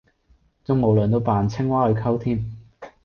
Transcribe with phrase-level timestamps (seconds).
[0.65, 2.57] 仲無良到扮青蛙去溝添!